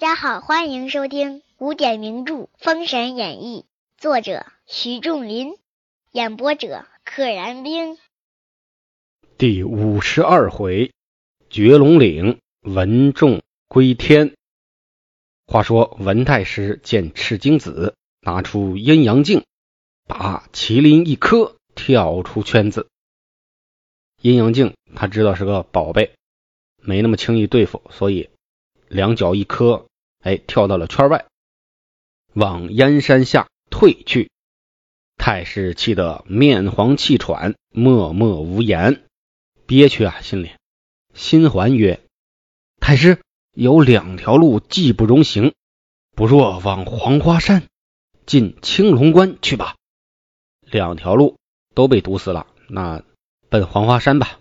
[0.00, 3.66] 大家好，欢迎收听古典名著《封神演义》，
[4.00, 5.58] 作者徐仲林，
[6.10, 7.98] 演播者可燃冰。
[9.36, 10.90] 第五十二回，
[11.50, 14.34] 绝龙岭，文仲归天。
[15.46, 19.44] 话说文太师见赤精子拿出阴阳镜，
[20.06, 22.88] 把麒麟一磕，跳出圈子。
[24.22, 26.14] 阴阳镜他知道是个宝贝，
[26.78, 28.30] 没那么轻易对付，所以。
[28.88, 29.86] 两脚一磕，
[30.20, 31.26] 哎，跳到了圈外，
[32.34, 34.30] 往燕山下退去。
[35.16, 39.04] 太师气得面黄气喘，默默无言，
[39.66, 40.50] 憋屈啊，心里。
[41.14, 42.00] 心环曰
[42.80, 43.20] ：“太师
[43.52, 45.54] 有两条路，技不容行，
[46.16, 47.64] 不若往黄花山
[48.26, 49.76] 进青龙关去吧。
[50.62, 51.36] 两条路
[51.74, 53.02] 都被堵死了，那
[53.48, 54.38] 奔黄花山吧。”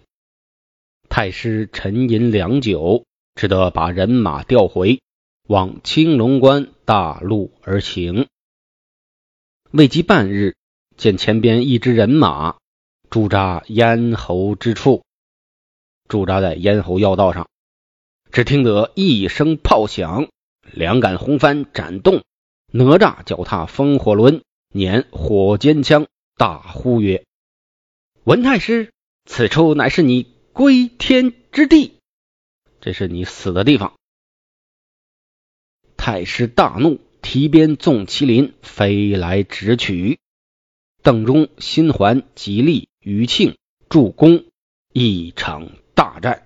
[1.10, 3.06] 太师沉吟良久。
[3.36, 5.02] 只得把人马调回，
[5.50, 8.28] 往青龙关大路而行。
[9.72, 10.56] 未及半日，
[10.96, 12.58] 见前边一支人马
[13.10, 15.04] 驻扎咽喉之处，
[16.08, 17.50] 驻扎在咽喉要道上。
[18.32, 20.30] 只听得一声炮响，
[20.72, 22.22] 两杆红帆展动，
[22.72, 26.06] 哪吒脚踏风火轮，捻火尖枪，
[26.38, 27.26] 大呼曰
[28.24, 28.92] ：“文太师，
[29.26, 31.98] 此处乃是你归天之地。”
[32.82, 33.96] 这是你死的地方！
[36.12, 40.18] 太师大怒，提鞭纵麒麟飞来直取。
[41.04, 43.58] 邓忠、新环、吉利、余庆
[43.90, 44.46] 助攻，
[44.92, 46.46] 一场大战。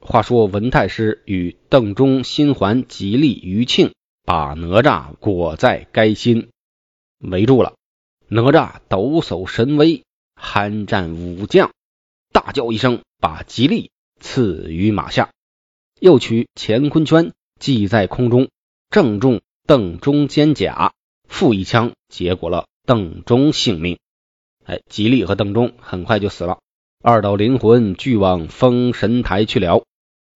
[0.00, 3.92] 话说文太师与邓忠、新环、吉利、余庆
[4.30, 6.50] 把哪吒裹在该心，
[7.18, 7.74] 围住了。
[8.28, 10.04] 哪吒抖擞神威，
[10.40, 11.72] 酣战武将，
[12.32, 13.90] 大叫一声，把吉利
[14.20, 15.30] 刺于马下，
[15.98, 18.50] 又取乾坤圈系在空中，
[18.88, 20.92] 正中邓忠肩胛，
[21.28, 23.98] 复一枪，结果了邓忠性命。
[24.64, 26.60] 哎，吉利和邓忠很快就死了，
[27.02, 29.82] 二道灵魂俱往封神台去了。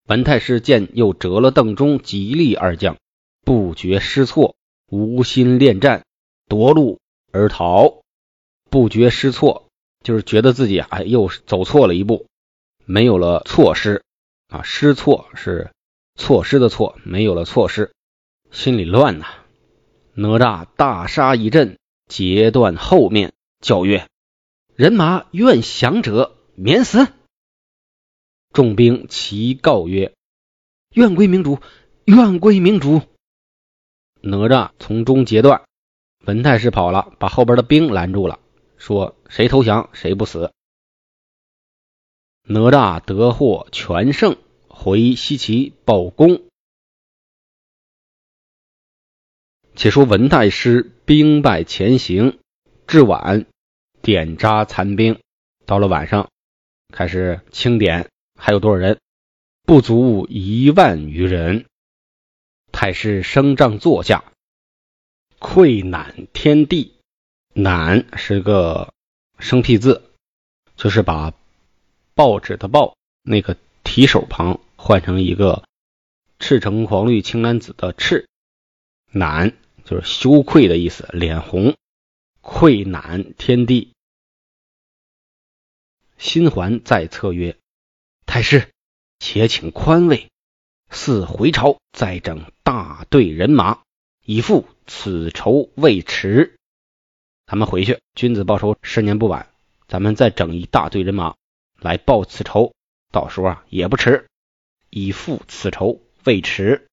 [0.08, 2.96] 文太师见又折了邓忠、吉利二将，
[3.44, 4.56] 不觉失措，
[4.88, 6.04] 无心恋战，
[6.48, 7.00] 夺路
[7.30, 8.02] 而逃。
[8.70, 9.68] 不觉失措，
[10.02, 12.26] 就是觉得自己啊又走错了一步，
[12.86, 14.02] 没有了措施
[14.48, 15.70] 啊，失措是
[16.16, 17.92] 错失的错，没有了措施，
[18.50, 19.26] 心里乱呐。
[20.14, 21.78] 哪吒大杀一阵，
[22.08, 24.08] 截断后面，叫曰
[24.74, 27.08] ：“人马愿降者免死。”
[28.54, 30.14] 众兵齐告曰
[30.94, 31.58] ：“愿归明主，
[32.06, 33.02] 愿归明主。”
[34.26, 35.64] 哪吒从中截断，
[36.24, 38.40] 文太师跑了，把后边的兵拦住了，
[38.78, 40.50] 说：“谁投降，谁不死。”
[42.48, 46.42] 哪吒得获全胜，回西岐报功。
[49.74, 52.38] 且说文太师兵败前行，
[52.86, 53.44] 至晚
[54.00, 55.20] 点扎残兵，
[55.66, 56.30] 到了晚上
[56.88, 58.08] 开始清点。
[58.40, 58.98] 还有多少人？
[59.64, 61.66] 不足一万余人。
[62.74, 64.24] 太师升帐坐下，
[65.38, 66.92] 愧赧天地。
[67.54, 68.92] 赧是个
[69.38, 70.02] 生僻字，
[70.76, 71.32] 就是把
[72.14, 75.62] 报纸的报那个提手旁换成一个
[76.40, 78.28] 赤橙黄绿青蓝紫的赤。
[79.12, 81.76] 赧就是羞愧的意思，脸红。
[82.40, 83.92] 愧赧天地。
[86.18, 87.56] 心环在侧曰。
[88.26, 88.68] 太师，
[89.20, 90.28] 且请宽慰。
[90.94, 93.80] 似回朝再整大队人马，
[94.24, 96.56] 以复此仇未迟。
[97.46, 99.50] 咱们回去，君子报仇，十年不晚。
[99.88, 101.34] 咱们再整一大队人马
[101.80, 102.72] 来报此仇，
[103.10, 104.26] 到时候啊也不迟。
[104.88, 106.86] 以复此仇未迟。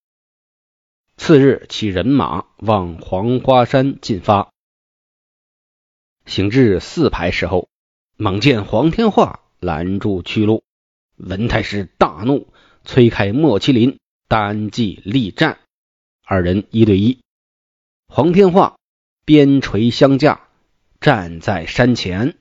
[1.16, 4.50] 次日，其人马往黄花山进发。
[6.26, 7.70] 行至四排时候，
[8.18, 10.64] 猛见黄天化拦住去路。
[11.18, 12.52] 文太师大怒，
[12.84, 13.98] 催开莫麒麟，
[14.28, 15.60] 单骑力战。
[16.24, 17.22] 二人一对一，
[18.08, 18.78] 黄天化
[19.26, 20.48] 鞭锤相架，
[21.00, 22.38] 站在山前，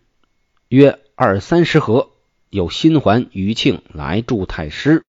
[0.68, 2.10] 约二三十合，
[2.48, 5.04] 有新还、余庆来助太师。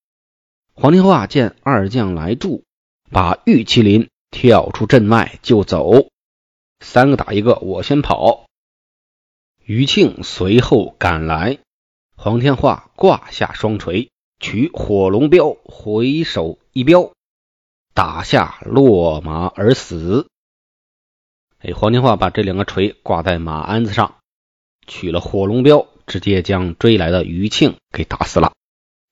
[0.74, 2.64] 黄天化见二将来助，
[3.10, 6.10] 把玉麒麟跳出阵外就走，
[6.80, 8.46] 三个打一个，我先跑。
[9.64, 11.60] 余庆随后赶来。
[12.16, 14.11] 黄天化挂下双锤，
[14.42, 17.12] 取火龙镖，回首一镖，
[17.94, 20.28] 打下落马而死。
[21.60, 24.16] 哎，黄天化把这两个锤挂在马鞍子上，
[24.88, 28.54] 取了火龙镖，直接将追来的余庆给打死了，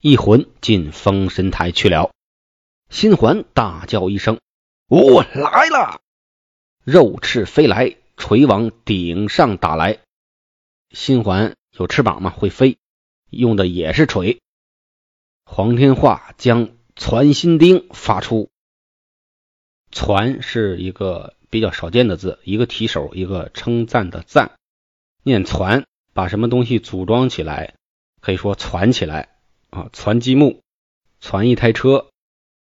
[0.02, 2.10] 一魂进封神台去了。
[2.90, 4.40] 新环大叫一声
[4.90, 6.00] ：“我来了！”
[6.82, 10.00] 肉翅飞来，锤往顶上打来。
[10.90, 12.78] 新环有翅膀嘛，会飞，
[13.30, 14.40] 用的也是锤。
[15.52, 18.50] 黄天化将攒心钉发出，
[19.90, 24.52] 攒是一个比较少见的字，一个提手，一个称赞的赞，
[25.24, 27.74] 念攒，把什么东西组装起来，
[28.20, 30.60] 可以说攒起来啊，攒积木，
[31.18, 32.06] 攒一台车。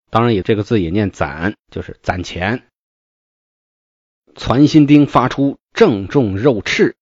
[0.09, 2.67] 当然也这个字也念攒，就是攒钱。
[4.35, 6.97] 攒心钉发出，正中肉翅。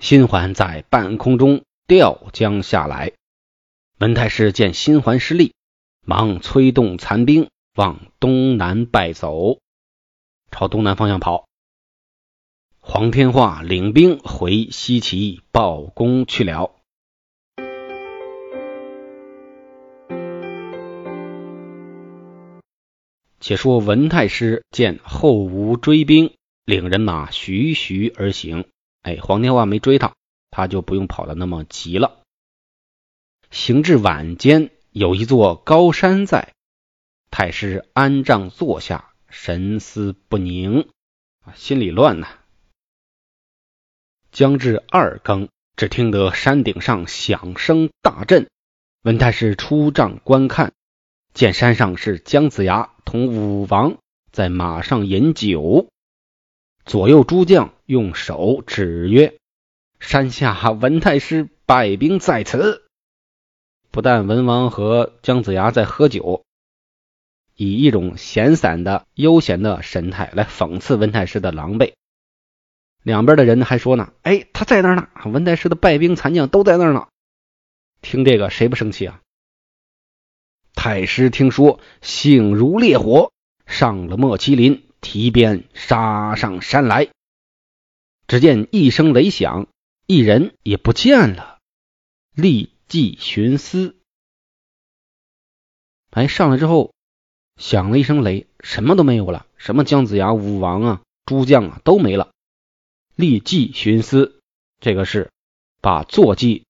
[0.00, 3.14] 心环在半空中吊将下来，
[3.98, 5.54] 文太师见新环失利，
[6.04, 9.58] 忙催动残兵往东南败走，
[10.50, 11.46] 朝东南方向跑。
[12.78, 16.72] 黄天化领兵回西岐报功去了。
[23.40, 26.34] 且说文太师见后无追兵，
[26.66, 28.66] 领人马徐徐而行。
[29.00, 30.12] 哎，黄天化没追他，
[30.50, 32.20] 他就不用跑的那么急了。
[33.50, 36.52] 行至晚间，有一座高山在，
[37.30, 40.88] 太师安帐坐下，神思不宁，
[41.54, 42.28] 心里乱呐。
[44.32, 48.48] 将至二更，只听得山顶上响声大震，
[49.02, 50.72] 文太师出帐观看，
[51.32, 53.98] 见山上是姜子牙同武王
[54.32, 55.88] 在马上饮酒。
[56.84, 59.38] 左右诸将用手指曰
[59.98, 62.82] ：“山下文太师败兵在此。”
[63.96, 66.44] 不但文王和姜子牙在喝酒，
[67.54, 71.94] 以一种闲散的、悠闲的神态来讽刺文太师的狼狈。
[73.02, 77.08] 两边的人还说呢：“哎，他在那儿呢，文太师的败兵残将都在那儿呢。”
[78.02, 79.22] 听这个，谁不生气啊？
[80.74, 83.32] 太师听说，性如烈火，
[83.64, 84.82] 上了莫麒麟。
[85.00, 87.08] 提鞭杀上山来，
[88.28, 89.68] 只见一声雷响，
[90.06, 91.58] 一人也不见了。
[92.34, 93.96] 立即寻思，
[96.10, 96.94] 哎，上来之后
[97.56, 102.30] 响了一声雷，什么都没有了，什么姜子牙、武王啊、诸将啊都没了。
[103.14, 104.40] 立即寻思，
[104.80, 105.30] 这个是
[105.80, 106.66] 把坐骑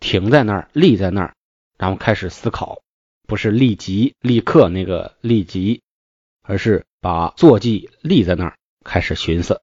[0.00, 1.34] 停在那儿，立在那儿，
[1.76, 2.82] 然后开始思考，
[3.26, 5.82] 不是立即立刻那个立即，
[6.42, 6.84] 而是。
[7.00, 9.62] 把坐骑立在那儿，开始寻思。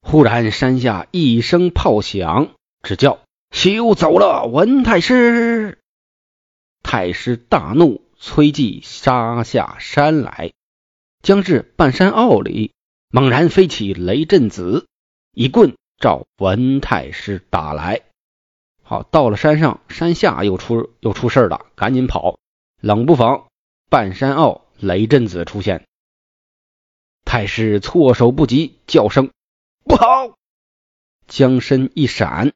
[0.00, 2.54] 忽然山下一声炮响，
[2.84, 3.18] 只叫
[3.54, 5.78] 休走了，文太师。
[6.82, 10.52] 太师大怒，催骑杀下山来。
[11.22, 12.72] 将至半山坳里，
[13.10, 14.88] 猛然飞起雷震子，
[15.32, 18.02] 一棍照文太师打来。
[18.82, 22.40] 好，到了山上，山下又出又出事了，赶紧跑。
[22.80, 23.46] 冷不防，
[23.88, 25.86] 半山坳雷震子出现。
[27.24, 29.30] 太师措手不及，叫声
[29.84, 30.36] 不好，
[31.28, 32.52] 将身一闪，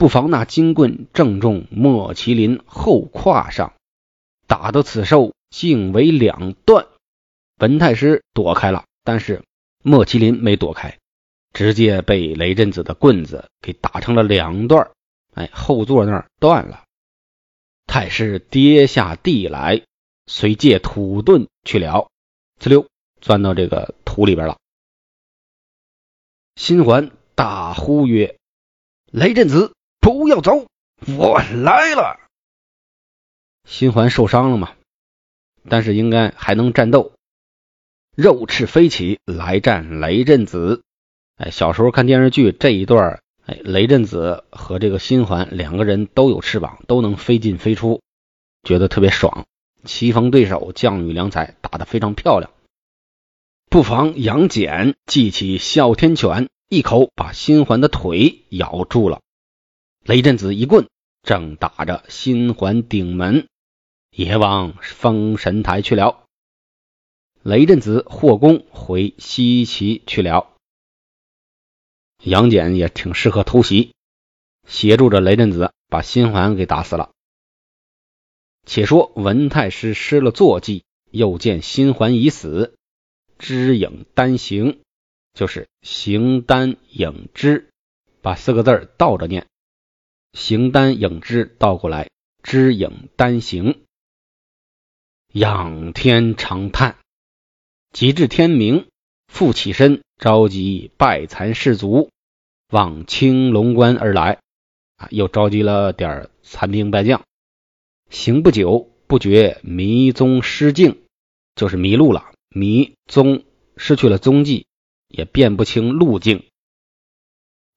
[0.00, 3.74] 不防那金棍正中莫麒麟后胯上，
[4.46, 6.86] 打得此兽竟为两段。
[7.58, 9.44] 文太师躲开了，但是
[9.82, 10.96] 莫麒麟没躲开，
[11.52, 14.90] 直接被雷震子的棍子给打成了两段。
[15.34, 16.84] 哎，后座那儿断了。
[17.86, 19.82] 太师跌下地来，
[20.26, 22.08] 随借土遁去了。
[22.58, 22.86] 呲溜。
[23.20, 24.56] 钻到这个土里边了。
[26.56, 28.38] 新环大呼曰
[29.12, 30.66] ：“雷震子，不要走，
[31.18, 32.18] 我来了。”
[33.68, 34.72] 新环受伤了嘛，
[35.68, 37.12] 但是应该还能战斗。
[38.16, 40.82] 肉翅飞起来战雷震子。
[41.36, 48.02] 哎，小时候看电视剧这一段，哎，雷震子和这个新环两个人都有翅膀，都能飞进飞出，
[48.62, 49.46] 觉得特别爽。
[49.84, 52.50] 棋逢对手，将遇良才，打得非常漂亮。
[53.70, 59.20] 不妨杨戬记起哮天犬，一口把新环的腿咬住了。
[60.04, 60.88] 雷震子一棍
[61.22, 63.46] 正打着新环顶门，
[64.10, 66.24] 也往封神台去了。
[67.42, 70.54] 雷震子获功回西岐去了。
[72.22, 73.94] 杨戬也挺适合偷袭，
[74.66, 77.10] 协助着雷震子把新环给打死了。
[78.66, 82.74] 且说文太师失了坐骑，又见新环已死。
[83.38, 84.80] 知影单行，
[85.32, 87.70] 就是形单影只，
[88.20, 89.46] 把四个字倒着念，
[90.32, 92.08] 形单影只倒过来，
[92.42, 93.82] 知影单行。
[95.32, 96.96] 仰天长叹，
[97.92, 98.88] 及至天明，
[99.26, 102.10] 复起身召集拜残士卒
[102.70, 104.40] 往青龙关而来，
[104.96, 107.22] 啊，又召集了点残兵败将。
[108.08, 111.00] 行不久，不觉迷踪失径，
[111.54, 113.44] 就是迷路了，迷踪
[113.76, 114.66] 失去了踪迹，
[115.08, 116.44] 也辨不清路径。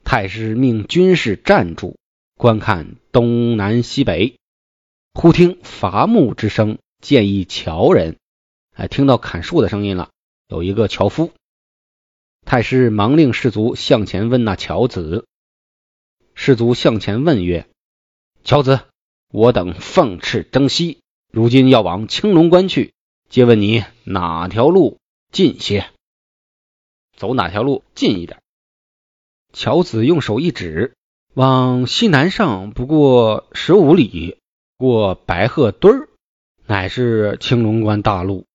[0.03, 1.97] 太师命军士站住，
[2.35, 4.37] 观看东南西北。
[5.13, 8.17] 忽听伐木之声，见一樵人。
[8.73, 10.09] 哎，听到砍树的声音了，
[10.47, 11.31] 有一个樵夫。
[12.45, 15.25] 太师忙令士卒向前问那樵子。
[16.33, 17.69] 士卒向前问曰
[18.43, 18.81] ：“樵子，
[19.29, 22.93] 我等奉敕征西，如今要往青龙关去，
[23.29, 24.97] 借问你哪条路
[25.31, 25.91] 近些？
[27.15, 28.41] 走哪条路近一点？”
[29.53, 30.95] 樵子用手一指，
[31.35, 34.37] 往西南上不过十五里。
[34.77, 36.09] 过白鹤墩儿
[36.67, 38.45] 乃是青龙关大路。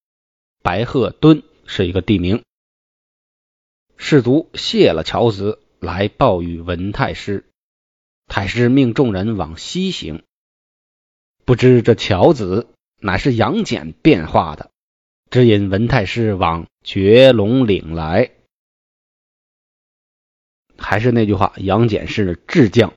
[0.63, 2.43] 白鹤墩是一个地名。
[3.97, 7.47] 士卒谢了樵子，来报与文太师。
[8.27, 10.23] 太师命众人往西行。
[11.45, 12.69] 不知这樵子
[13.01, 14.71] 乃是杨戬变化的，
[15.31, 18.31] 指引文太师往绝龙岭来。
[20.79, 22.95] 还是那句话，杨戬是智将，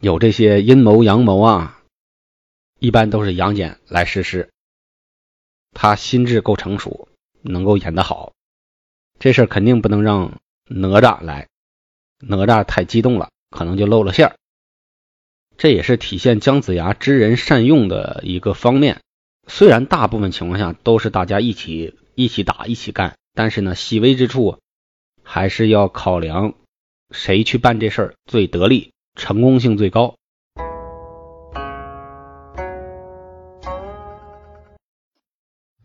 [0.00, 1.82] 有这些阴谋阳谋啊。
[2.78, 4.50] 一般都是杨戬来实施，
[5.72, 7.08] 他心智够成熟，
[7.42, 8.32] 能够演得好。
[9.18, 11.48] 这事儿肯定不能让哪吒来，
[12.20, 14.36] 哪吒太激动了，可能就露了馅儿。
[15.56, 19.00] 这也是体现姜子牙知人善用的一个方面。
[19.48, 24.60] 虽然大部分情况下都是大家一起一起打一起干，但是呢，细微之处
[25.24, 26.54] 还是要考量
[27.10, 30.14] 谁去办这事儿最得力，成功性最高。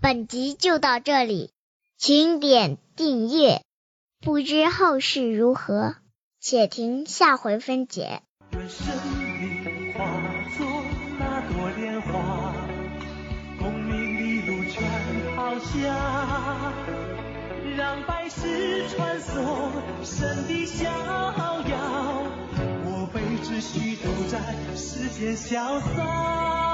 [0.02, 1.52] 本集就到这里，
[1.98, 3.62] 请点订阅。
[4.20, 5.96] 不知后事如何，
[6.40, 8.22] 且听下回分解。
[8.52, 8.86] 愿生
[9.32, 10.04] 命化
[10.58, 10.66] 作
[11.18, 12.54] 那朵莲花，
[13.60, 14.84] 功名利禄全
[15.36, 16.74] 抛下，
[17.76, 19.72] 让百世穿梭
[20.04, 22.24] 神的逍遥。
[22.86, 24.40] 我辈只需都在
[24.76, 26.73] 世间潇洒。